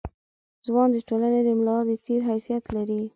[0.65, 3.01] ځوان د ټولنې د ملا د تیر حیثیت لري.